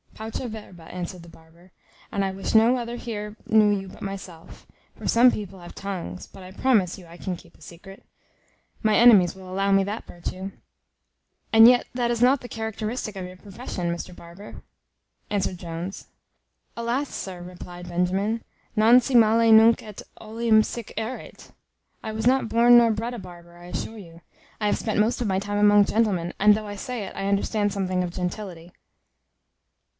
"Pauca 0.15 0.47
verba," 0.47 0.83
answered 0.83 1.23
the 1.23 1.29
barber;" 1.29 1.71
and 2.11 2.23
I 2.25 2.29
wish 2.31 2.53
no 2.53 2.77
other 2.77 2.95
here 2.95 3.35
knew 3.47 3.71
you 3.79 3.87
but 3.87 4.03
myself; 4.03 4.67
for 4.95 5.07
some 5.07 5.31
people 5.31 5.59
have 5.61 5.73
tongues; 5.73 6.27
but 6.27 6.43
I 6.43 6.51
promise 6.51 6.97
you 6.99 7.07
I 7.07 7.17
can 7.17 7.35
keep 7.35 7.57
a 7.57 7.61
secret. 7.61 8.03
My 8.83 8.95
enemies 8.95 9.35
will 9.35 9.51
allow 9.51 9.71
me 9.71 9.83
that 9.85 10.05
virtue." 10.05 10.51
"And 11.51 11.67
yet 11.67 11.87
that 11.95 12.11
is 12.11 12.21
not 12.21 12.41
the 12.41 12.47
characteristic 12.47 13.15
of 13.15 13.25
your 13.25 13.35
profession, 13.37 13.91
Mr 13.91 14.15
Barber," 14.15 14.61
answered 15.31 15.57
Jones. 15.57 16.05
"Alas! 16.77 17.09
sir," 17.09 17.41
replied 17.41 17.89
Benjamin, 17.89 18.43
"Non 18.75 19.01
si 19.01 19.15
male 19.15 19.51
nunc 19.51 19.81
et 19.81 20.03
olim 20.19 20.61
sic 20.61 20.93
erit. 20.97 21.51
I 22.03 22.11
was 22.11 22.27
not 22.27 22.49
born 22.49 22.77
nor 22.77 22.91
bred 22.91 23.15
a 23.15 23.19
barber, 23.19 23.57
I 23.57 23.65
assure 23.67 23.97
you. 23.99 24.21
I 24.59 24.67
have 24.67 24.77
spent 24.77 24.99
most 24.99 25.19
of 25.21 25.27
my 25.27 25.39
time 25.39 25.57
among 25.57 25.85
gentlemen, 25.85 26.33
and 26.39 26.53
though 26.53 26.67
I 26.67 26.75
say 26.75 27.05
it, 27.05 27.15
I 27.15 27.27
understand 27.27 27.73
something 27.73 28.03
of 28.03 28.11
gentility. 28.11 28.71